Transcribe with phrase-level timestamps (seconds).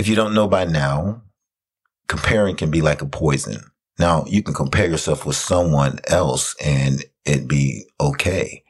[0.00, 1.20] if you don't know by now,
[2.08, 3.62] comparing can be like a poison.
[3.98, 8.64] Now you can compare yourself with someone else and it'd be okay.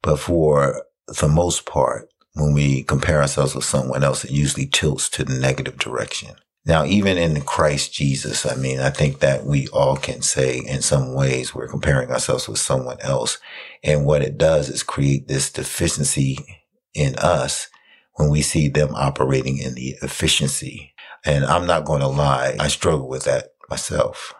[0.00, 5.08] But for the most part, when we compare ourselves with someone else, it usually tilts
[5.10, 6.36] to the negative direction.
[6.64, 10.82] Now, even in Christ Jesus, I mean, I think that we all can say in
[10.82, 13.38] some ways we're comparing ourselves with someone else.
[13.82, 16.38] And what it does is create this deficiency
[16.94, 17.68] in us
[18.14, 20.94] when we see them operating in the efficiency.
[21.24, 24.34] And I'm not going to lie, I struggle with that myself.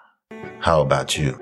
[0.60, 1.38] How about you?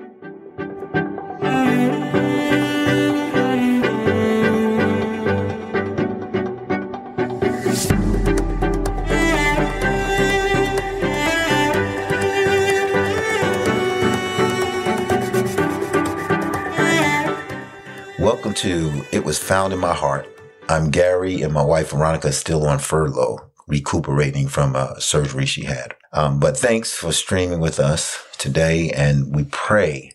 [18.19, 20.38] Welcome to It Was Found in My Heart.
[20.69, 25.63] I'm Gary and my wife Veronica is still on furlough, recuperating from a surgery she
[25.63, 25.95] had.
[26.13, 28.91] Um, but thanks for streaming with us today.
[28.91, 30.11] And we pray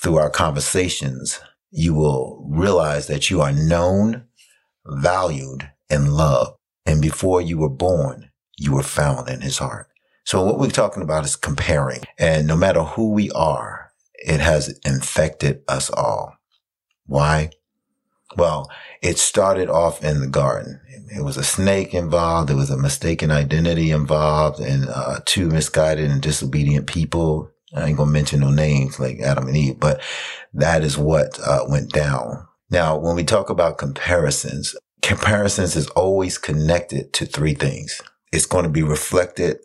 [0.00, 1.40] through our conversations,
[1.72, 4.26] you will realize that you are known,
[4.86, 6.56] valued, and loved.
[6.86, 9.88] And before you were born, you were found in his heart.
[10.24, 12.02] So what we're talking about is comparing.
[12.16, 16.36] And no matter who we are, it has infected us all.
[17.06, 17.50] Why?
[18.36, 18.70] Well,
[19.02, 20.80] it started off in the garden.
[21.14, 22.48] It was a snake involved.
[22.48, 27.50] There was a mistaken identity involved and uh, two misguided and disobedient people.
[27.74, 30.00] I ain't gonna mention no names like Adam and Eve, but
[30.54, 32.46] that is what uh, went down.
[32.70, 38.00] Now, when we talk about comparisons, comparisons is always connected to three things.
[38.32, 39.58] It's going to be reflected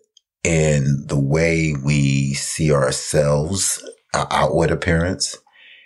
[0.43, 5.37] in the way we see ourselves, our outward appearance.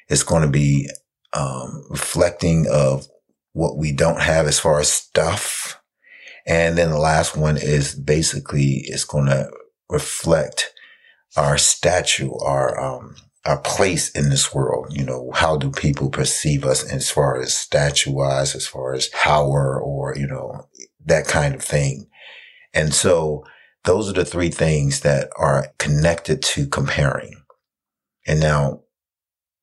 [0.07, 0.89] It's going to be
[1.33, 3.07] um, reflecting of
[3.53, 5.81] what we don't have as far as stuff.
[6.45, 9.51] And then the last one is basically it's going to
[9.89, 10.73] reflect
[11.37, 14.87] our statue, our, um, our place in this world.
[14.91, 19.09] You know, how do people perceive us as far as statue wise, as far as
[19.09, 20.67] power or, you know,
[21.05, 22.07] that kind of thing.
[22.73, 23.43] And so
[23.83, 27.43] those are the three things that are connected to comparing.
[28.27, 28.81] And now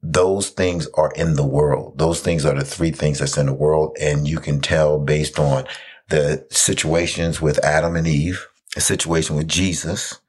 [0.03, 1.99] those things are in the world.
[1.99, 3.97] Those things are the three things that's in the world.
[4.01, 5.65] And you can tell based on
[6.09, 8.47] the situations with Adam and Eve,
[8.77, 10.21] a situation with Jesus.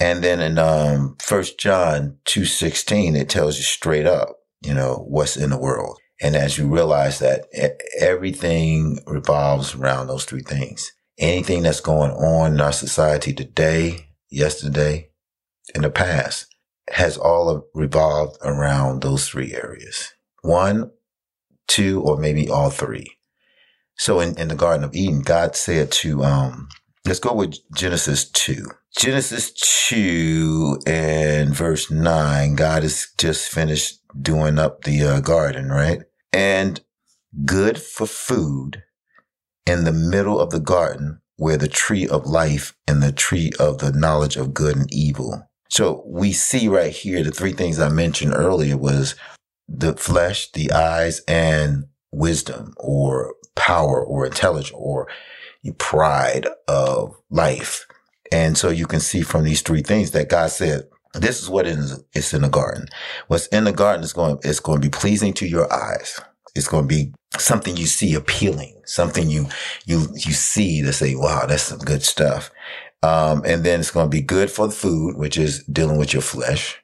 [0.00, 5.36] And then in, um, first John 2.16, it tells you straight up, you know, what's
[5.36, 5.98] in the world.
[6.22, 7.46] And as you realize that
[7.98, 10.92] everything revolves around those three things.
[11.18, 15.10] Anything that's going on in our society today, yesterday,
[15.74, 16.53] in the past,
[16.90, 20.12] has all revolved around those three areas.
[20.42, 20.90] One,
[21.66, 23.18] two, or maybe all three.
[23.96, 26.68] So in, in the Garden of Eden, God said to, um,
[27.06, 28.66] let's go with Genesis 2.
[28.98, 29.52] Genesis
[29.88, 36.00] 2 and verse 9, God has just finished doing up the uh, garden, right?
[36.32, 36.80] And
[37.44, 38.82] good for food
[39.66, 43.78] in the middle of the garden where the tree of life and the tree of
[43.78, 47.88] the knowledge of good and evil so we see right here the three things I
[47.88, 49.16] mentioned earlier was
[49.66, 55.08] the flesh, the eyes, and wisdom or power or intelligence or
[55.78, 57.86] pride of life.
[58.30, 61.66] And so you can see from these three things that God said, this is what
[61.66, 62.86] is, in the garden.
[63.26, 66.20] What's in the garden is going, it's going to be pleasing to your eyes.
[66.54, 69.48] It's going to be something you see appealing, something you,
[69.86, 72.52] you, you see to say, wow, that's some good stuff.
[73.04, 76.14] Um, and then it's going to be good for the food, which is dealing with
[76.14, 76.80] your flesh.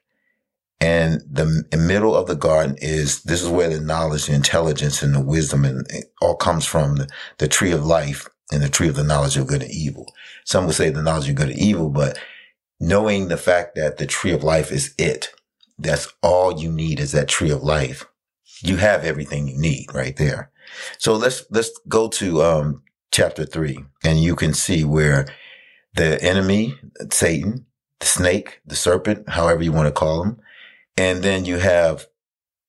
[0.79, 5.15] And the middle of the garden is, this is where the knowledge, the intelligence and
[5.15, 5.87] the wisdom and
[6.21, 7.07] all comes from the,
[7.39, 10.05] the tree of life and the tree of the knowledge of good and evil.
[10.45, 12.19] Some would say the knowledge of good and evil, but
[12.79, 15.31] knowing the fact that the tree of life is it,
[15.79, 18.05] that's all you need is that tree of life.
[18.61, 20.51] You have everything you need right there.
[20.99, 25.27] So let's, let's go to, um, chapter three and you can see where
[25.93, 26.75] the enemy,
[27.11, 27.65] Satan,
[27.99, 30.39] the snake, the serpent, however you want to call him.
[30.97, 32.07] And then you have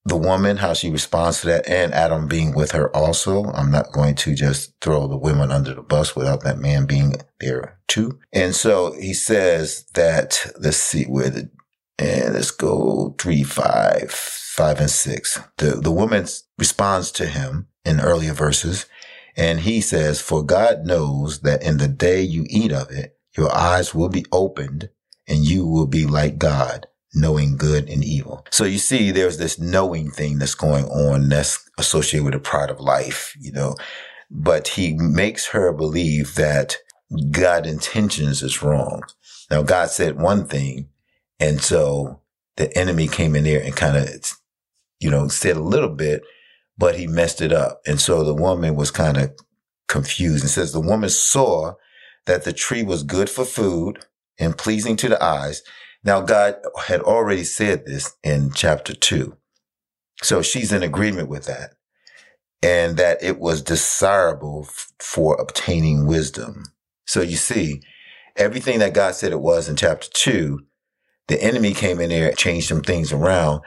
[0.04, 3.44] the woman, how she responds to that, and Adam being with her also.
[3.44, 7.14] I'm not going to just throw the women under the bus without that man being
[7.38, 8.18] there too.
[8.32, 11.50] And so he says that, let's see where the,
[11.98, 15.40] and let's go three, five, five and six.
[15.58, 16.26] The, the woman
[16.58, 18.86] responds to him in earlier verses.
[19.36, 23.54] And he says, for God knows that in the day you eat of it, your
[23.54, 24.90] eyes will be opened
[25.26, 28.46] and you will be like God, knowing good and evil.
[28.50, 32.70] So you see, there's this knowing thing that's going on that's associated with the pride
[32.70, 33.76] of life, you know,
[34.30, 36.76] but he makes her believe that
[37.30, 39.02] God intentions is wrong.
[39.50, 40.88] Now God said one thing,
[41.38, 42.20] and so
[42.56, 44.32] the enemy came in there and kind of,
[45.00, 46.22] you know, said a little bit,
[46.78, 47.80] but he messed it up.
[47.86, 49.32] And so the woman was kind of
[49.88, 51.74] confused and says the woman saw
[52.26, 54.04] that the tree was good for food
[54.38, 55.62] and pleasing to the eyes.
[56.04, 59.36] Now God had already said this in chapter two.
[60.22, 61.74] So she's in agreement with that
[62.62, 66.64] and that it was desirable f- for obtaining wisdom.
[67.06, 67.82] So you see,
[68.36, 70.60] everything that God said it was in chapter two,
[71.28, 73.62] the enemy came in there, and changed some things around.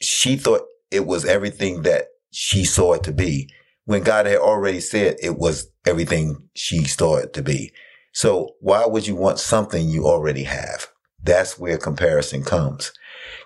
[0.00, 3.50] She thought it was everything that she saw it to be
[3.84, 7.72] when God had already said it was everything she saw it to be.
[8.12, 10.88] So why would you want something you already have?
[11.22, 12.92] That's where comparison comes.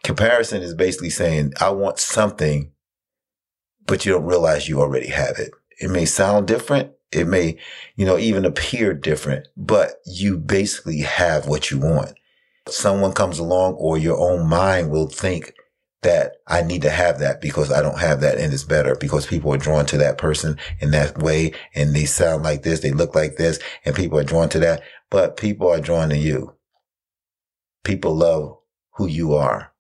[0.03, 2.73] Comparison is basically saying, I want something
[3.87, 5.51] but you don't realize you already have it.
[5.79, 6.93] It may sound different.
[7.11, 7.59] It may,
[7.97, 12.15] you know, even appear different, but you basically have what you want.
[12.69, 15.53] Someone comes along or your own mind will think
[16.03, 19.27] that I need to have that because I don't have that and it's better because
[19.27, 22.91] people are drawn to that person in that way and they sound like this, they
[22.91, 26.55] look like this and people are drawn to that, but people are drawn to you.
[27.85, 28.59] People love
[28.97, 29.73] who you are,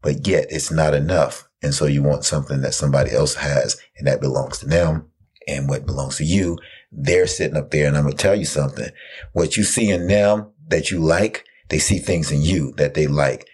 [0.00, 1.48] but yet it's not enough.
[1.60, 5.10] And so you want something that somebody else has and that belongs to them
[5.48, 6.58] and what belongs to you.
[6.92, 8.90] They're sitting up there and I'm going to tell you something.
[9.32, 13.06] What you see in them that you like, they see things in you that they
[13.06, 13.48] like.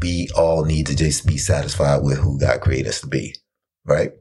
[0.00, 3.34] We all need to just be satisfied with who God created us to be.
[3.84, 4.12] Right.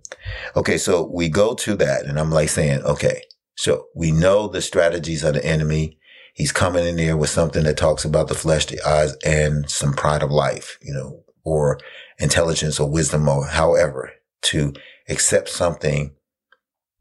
[0.55, 0.77] Okay.
[0.77, 3.21] So we go to that and I'm like saying, okay,
[3.57, 5.97] so we know the strategies of the enemy.
[6.33, 9.93] He's coming in there with something that talks about the flesh, the eyes, and some
[9.93, 11.79] pride of life, you know, or
[12.19, 14.11] intelligence or wisdom or however
[14.43, 14.73] to
[15.09, 16.13] accept something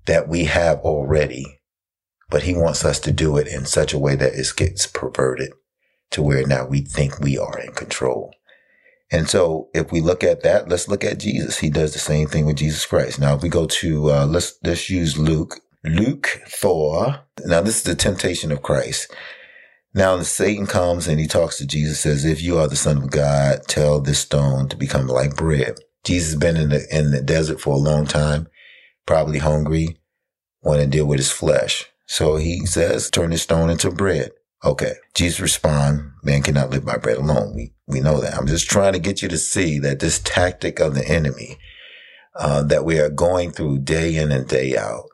[0.07, 1.61] that we have already,
[2.31, 5.53] but he wants us to do it in such a way that it gets perverted
[6.13, 8.33] to where now we think we are in control.
[9.11, 11.59] And so if we look at that, let's look at Jesus.
[11.59, 13.21] He does the same thing with Jesus Christ.
[13.21, 17.21] Now, if we go to, uh, let's, let's use Luke, Luke 4.
[17.45, 19.13] Now, this is the temptation of Christ.
[19.97, 23.11] Now Satan comes and he talks to Jesus, says, if you are the son of
[23.11, 25.79] God, tell this stone to become like bread.
[26.05, 28.47] Jesus has been in the, in the desert for a long time,
[29.07, 29.99] probably hungry,
[30.61, 31.87] want to deal with his flesh.
[32.05, 34.33] So he says, turn this stone into bread.
[34.67, 34.95] Okay.
[35.15, 37.55] Jesus respond, man cannot live by bread alone.
[37.55, 38.35] We, we know that.
[38.35, 41.57] I'm just trying to get you to see that this tactic of the enemy,
[42.35, 45.05] uh, that we are going through day in and day out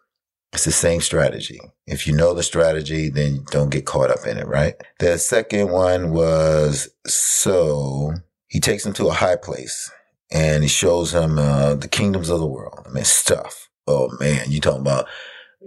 [0.52, 1.60] it's the same strategy.
[1.86, 4.74] If you know the strategy, then don't get caught up in it, right?
[4.98, 8.12] The second one was so
[8.48, 9.90] he takes him to a high place
[10.30, 12.86] and he shows him uh, the kingdoms of the world.
[12.86, 13.70] I mean, stuff.
[13.86, 15.06] Oh man, you talking about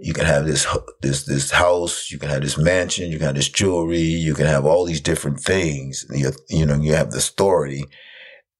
[0.00, 0.66] you can have this
[1.00, 4.46] this this house, you can have this mansion, you can have this jewelry, you can
[4.46, 6.04] have all these different things.
[6.10, 7.84] You, you know, you have the authority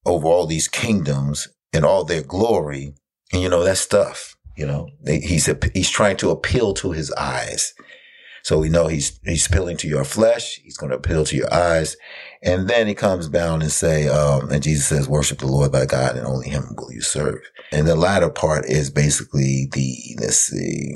[0.05, 2.93] over all these kingdoms and all their glory,
[3.31, 4.35] and you know that stuff.
[4.55, 7.73] You know, he's he's trying to appeal to his eyes.
[8.43, 10.59] So we know he's he's appealing to your flesh.
[10.63, 11.97] He's going to appeal to your eyes,
[12.43, 15.85] and then he comes down and say, um, and Jesus says, "Worship the Lord thy
[15.85, 17.39] God, and only Him will you serve."
[17.71, 20.93] And the latter part is basically the let's see,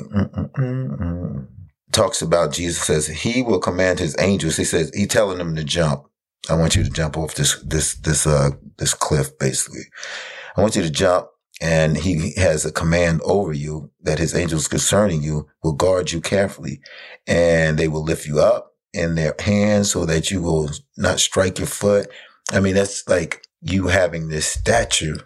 [1.91, 4.57] talks about Jesus says he will command his angels.
[4.57, 6.05] He says he telling them to jump.
[6.49, 9.83] I want you to jump off this this this uh this cliff, basically.
[10.55, 11.27] I want you to jump
[11.61, 16.19] and he has a command over you that his angels concerning you will guard you
[16.19, 16.81] carefully
[17.27, 21.59] and they will lift you up in their hands so that you will not strike
[21.59, 22.09] your foot.
[22.51, 25.17] I mean, that's like you having this stature.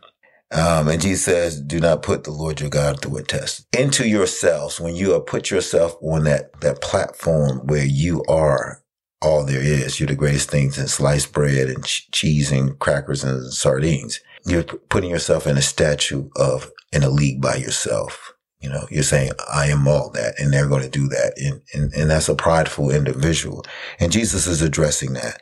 [0.51, 4.07] Um, and Jesus says, do not put the Lord your God through a test into
[4.07, 8.83] yourselves when you put yourself on that, that platform where you are
[9.21, 9.99] all there is.
[9.99, 14.63] You're the greatest things in sliced bread and ch- cheese and crackers and sardines you're
[14.63, 18.33] putting yourself in a statue of in a league by yourself.
[18.61, 21.33] You know, you're saying, I am all that, and they're going to do that.
[21.37, 23.63] And, and, and that's a prideful individual.
[23.99, 25.41] And Jesus is addressing that.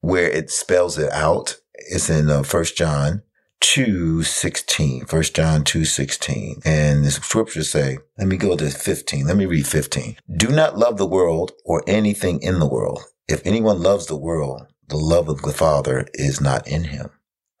[0.00, 1.56] Where it spells it out
[1.90, 3.22] is in uh, 1 John
[3.60, 5.06] 2 16.
[5.08, 6.62] 1 John 2 16.
[6.64, 9.26] And the scriptures say, let me go to 15.
[9.26, 10.16] Let me read 15.
[10.36, 13.04] Do not love the world or anything in the world.
[13.28, 17.10] If anyone loves the world, the love of the Father is not in him.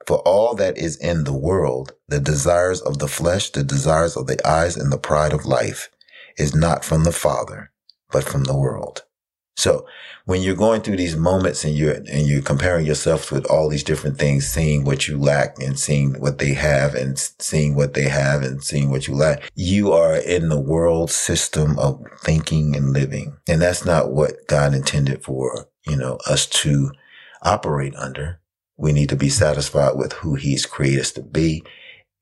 [0.06, 4.26] For all that is in the world, the desires of the flesh, the desires of
[4.26, 5.88] the eyes, and the pride of life
[6.36, 7.70] is not from the Father,
[8.10, 9.02] but from the world.
[9.56, 9.86] So
[10.24, 13.84] when you're going through these moments and you're, and you're comparing yourself with all these
[13.84, 18.08] different things, seeing what you lack and seeing what they have and seeing what they
[18.08, 22.92] have and seeing what you lack, you are in the world system of thinking and
[22.92, 23.36] living.
[23.46, 26.90] And that's not what God intended for, you know, us to
[27.42, 28.40] operate under.
[28.76, 31.64] We need to be satisfied with who he's created us to be.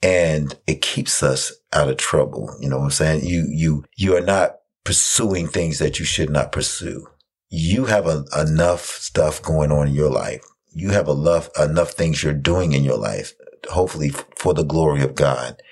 [0.03, 2.57] And it keeps us out of trouble.
[2.61, 3.25] You know what I'm saying?
[3.25, 7.07] You, you, you are not pursuing things that you should not pursue
[7.53, 10.43] you have a, enough stuff going on in your life.
[10.73, 13.35] You have enough, enough things you're doing in your life,
[13.71, 15.63] hopefully for the glory of God,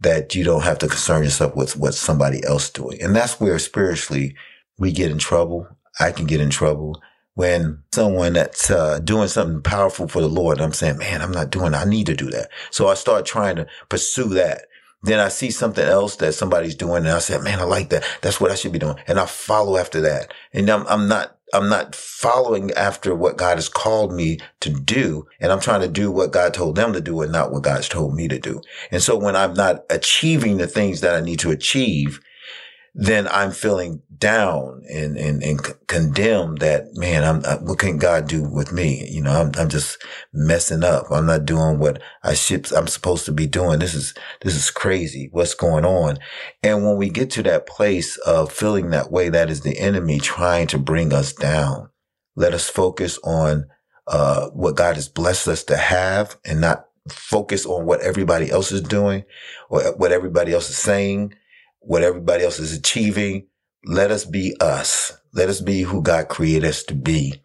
[0.00, 3.02] that you don't have to concern yourself with what somebody else doing.
[3.02, 4.34] And that's where spiritually
[4.78, 5.68] we get in trouble.
[6.00, 7.00] I can get in trouble
[7.38, 11.50] when someone that's uh, doing something powerful for the Lord, I'm saying, man, I'm not
[11.50, 12.50] doing, I need to do that.
[12.72, 14.62] So I start trying to pursue that.
[15.04, 18.04] Then I see something else that somebody's doing and I say, man, I like that.
[18.22, 18.96] That's what I should be doing.
[19.06, 20.34] And I follow after that.
[20.52, 25.28] And I'm, I'm not, I'm not following after what God has called me to do.
[25.38, 27.88] And I'm trying to do what God told them to do and not what God's
[27.88, 28.60] told me to do.
[28.90, 32.18] And so when I'm not achieving the things that I need to achieve,
[32.94, 38.28] then I'm feeling down and, and, and condemned that, man, I'm, uh, what can God
[38.28, 39.08] do with me?
[39.10, 39.98] You know, I'm, I'm just
[40.34, 41.06] messing up.
[41.10, 43.80] I'm not doing what I should, I'm supposed to be doing.
[43.80, 45.30] This is, this is crazy.
[45.32, 46.18] What's going on?
[46.62, 50.20] And when we get to that place of feeling that way, that is the enemy
[50.20, 51.90] trying to bring us down.
[52.36, 53.66] Let us focus on,
[54.08, 58.72] uh, what God has blessed us to have and not focus on what everybody else
[58.72, 59.24] is doing
[59.70, 61.30] or what everybody else is saying
[61.88, 63.46] what everybody else is achieving.
[63.82, 65.10] Let us be us.
[65.32, 67.42] Let us be who God created us to be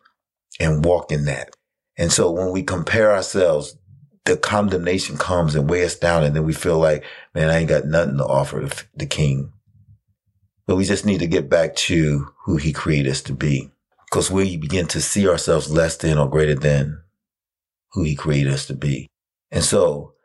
[0.59, 1.55] and walk in that.
[1.97, 3.77] And so when we compare ourselves,
[4.25, 6.25] the condemnation comes and weighs us down.
[6.25, 9.53] And then we feel like, man, I ain't got nothing to offer the king.
[10.67, 13.71] But we just need to get back to who he created us to be.
[14.11, 17.01] Because we begin to see ourselves less than or greater than
[17.93, 19.07] who he created us to be.
[19.51, 20.15] And so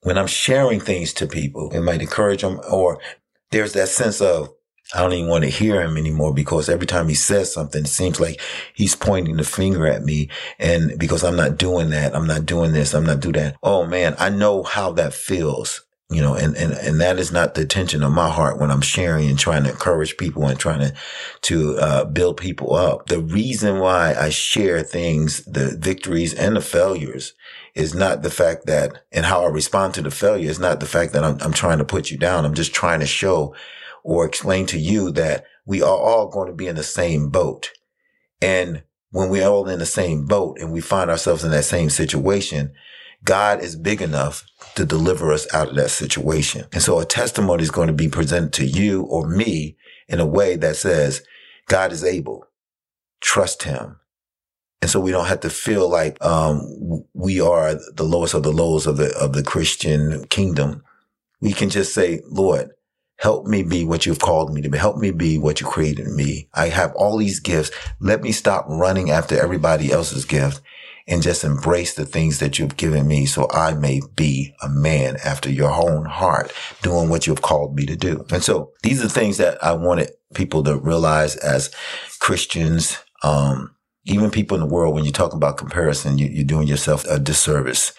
[0.00, 2.98] when I'm sharing things to people, it might encourage them or
[3.50, 4.50] there's that sense of,
[4.94, 7.88] I don't even want to hear him anymore because every time he says something, it
[7.88, 8.40] seems like
[8.74, 10.30] he's pointing the finger at me.
[10.58, 13.56] And because I'm not doing that, I'm not doing this, I'm not doing that.
[13.62, 15.82] Oh man, I know how that feels.
[16.10, 18.80] You know, and, and, and that is not the intention of my heart when I'm
[18.80, 20.94] sharing and trying to encourage people and trying to,
[21.42, 23.08] to, uh, build people up.
[23.08, 27.34] The reason why I share things, the victories and the failures
[27.74, 30.86] is not the fact that, and how I respond to the failure is not the
[30.86, 32.46] fact that I'm, I'm trying to put you down.
[32.46, 33.54] I'm just trying to show
[34.02, 37.72] or explain to you that we are all going to be in the same boat.
[38.40, 41.90] And when we're all in the same boat and we find ourselves in that same
[41.90, 42.72] situation,
[43.24, 44.46] God is big enough
[44.76, 46.66] to deliver us out of that situation.
[46.72, 49.76] And so a testimony is going to be presented to you or me
[50.08, 51.22] in a way that says,
[51.66, 52.46] God is able.
[53.20, 54.00] Trust him.
[54.80, 58.52] And so we don't have to feel like, um, we are the lowest of the
[58.52, 60.84] lows of the, of the Christian kingdom.
[61.40, 62.70] We can just say, Lord,
[63.18, 64.78] help me be what you've called me to be.
[64.78, 66.48] Help me be what you created me.
[66.54, 67.72] I have all these gifts.
[68.00, 70.60] Let me stop running after everybody else's gift
[71.08, 75.16] and just embrace the things that you've given me so I may be a man
[75.24, 78.26] after your own heart, doing what you've called me to do.
[78.30, 81.74] And so these are things that I wanted people to realize as
[82.20, 83.74] Christians, um,
[84.04, 87.18] even people in the world, when you talk about comparison, you, are doing yourself a
[87.18, 87.92] disservice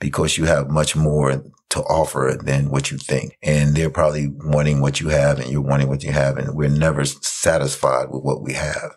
[0.00, 3.36] because you have much more to offer than what you think.
[3.42, 6.36] And they're probably wanting what you have and you're wanting what you have.
[6.36, 8.96] And we're never satisfied with what we have.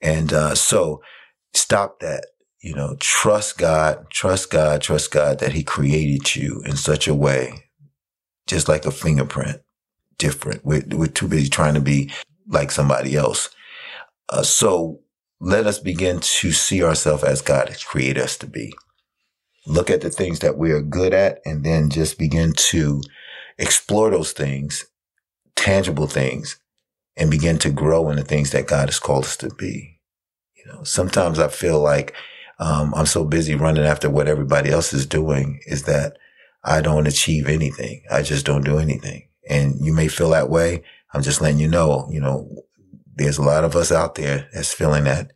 [0.00, 1.02] And, uh, so
[1.54, 2.26] stop that.
[2.62, 7.14] You know, trust God, trust God, trust God that he created you in such a
[7.14, 7.64] way,
[8.46, 9.62] just like a fingerprint
[10.16, 10.64] different.
[10.64, 12.12] We're, we're too busy trying to be
[12.46, 13.50] like somebody else.
[14.28, 15.00] Uh, so
[15.40, 18.72] let us begin to see ourselves as God has created us to be.
[19.66, 23.02] Look at the things that we are good at and then just begin to
[23.58, 24.86] explore those things,
[25.56, 26.60] tangible things,
[27.16, 30.00] and begin to grow in the things that God has called us to be.
[30.54, 32.14] You know, sometimes I feel like
[32.62, 36.16] um, I'm so busy running after what everybody else is doing is that
[36.62, 38.04] I don't achieve anything.
[38.08, 39.26] I just don't do anything.
[39.50, 40.84] And you may feel that way.
[41.12, 42.48] I'm just letting you know, you know,
[43.16, 45.32] there's a lot of us out there that's feeling that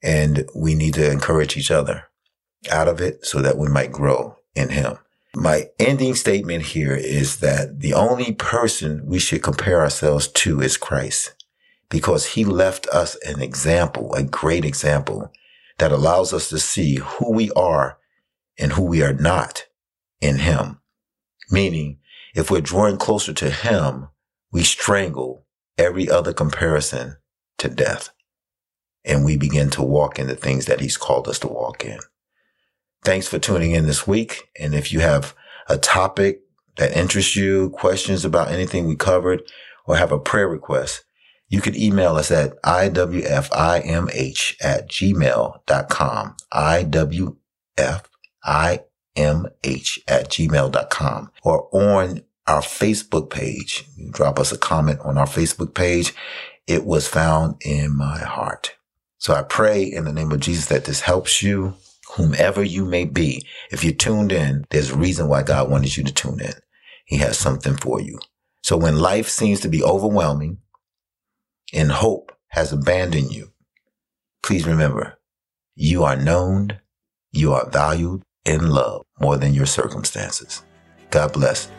[0.00, 2.04] and we need to encourage each other
[2.70, 4.96] out of it so that we might grow in him.
[5.34, 10.76] My ending statement here is that the only person we should compare ourselves to is
[10.76, 11.34] Christ
[11.88, 15.32] because he left us an example, a great example
[15.80, 17.98] that allows us to see who we are
[18.58, 19.66] and who we are not
[20.22, 20.80] in him.
[21.50, 21.98] Meaning
[22.34, 24.08] if we're drawing closer to him,
[24.52, 25.46] we strangle
[25.78, 27.16] every other comparison
[27.58, 28.10] to death.
[29.04, 31.98] and we begin to walk in the things that he's called us to walk in.
[33.04, 34.50] Thanks for tuning in this week.
[34.60, 35.34] And if you have
[35.68, 36.42] a topic
[36.78, 39.42] that interests you, questions about anything we covered,
[39.86, 41.04] or have a prayer request,
[41.50, 46.36] you can email us at iwfimh at gmail.com.
[46.54, 47.34] iwfimh
[50.08, 53.84] at gmail.com or on our Facebook page.
[53.96, 56.14] You drop us a comment on our Facebook page.
[56.68, 58.76] It was found in my heart.
[59.18, 61.74] So I pray in the name of Jesus that this helps you,
[62.14, 63.44] whomever you may be.
[63.72, 66.54] If you're tuned in, there's a reason why God wanted you to tune in.
[67.04, 68.20] He has something for you.
[68.62, 70.58] So when life seems to be overwhelming
[71.72, 73.52] and hope has abandoned you,
[74.42, 75.18] please remember
[75.74, 76.80] you are known,
[77.32, 80.62] you are valued and loved more than your circumstances.
[81.10, 81.70] God bless.